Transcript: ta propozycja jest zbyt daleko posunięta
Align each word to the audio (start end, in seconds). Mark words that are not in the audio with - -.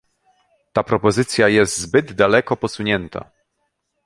ta 0.73 0.83
propozycja 0.83 1.47
jest 1.47 1.77
zbyt 1.77 2.13
daleko 2.13 2.57
posunięta 2.57 3.31